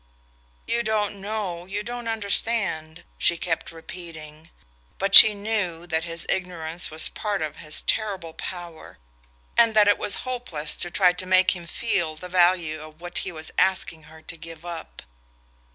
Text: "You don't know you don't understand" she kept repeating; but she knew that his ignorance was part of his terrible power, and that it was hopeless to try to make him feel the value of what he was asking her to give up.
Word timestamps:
"You 0.65 0.81
don't 0.81 1.17
know 1.21 1.67
you 1.67 1.83
don't 1.83 2.07
understand" 2.07 3.03
she 3.19 3.37
kept 3.37 3.71
repeating; 3.71 4.49
but 4.97 5.13
she 5.13 5.35
knew 5.35 5.85
that 5.85 6.05
his 6.05 6.25
ignorance 6.27 6.89
was 6.89 7.07
part 7.07 7.43
of 7.43 7.57
his 7.57 7.83
terrible 7.83 8.33
power, 8.33 8.97
and 9.55 9.75
that 9.75 9.87
it 9.87 9.99
was 9.99 10.15
hopeless 10.25 10.75
to 10.77 10.89
try 10.89 11.13
to 11.13 11.25
make 11.27 11.55
him 11.55 11.67
feel 11.67 12.15
the 12.15 12.29
value 12.29 12.81
of 12.81 12.99
what 12.99 13.19
he 13.19 13.31
was 13.31 13.51
asking 13.59 14.05
her 14.09 14.23
to 14.23 14.37
give 14.37 14.65
up. 14.65 15.03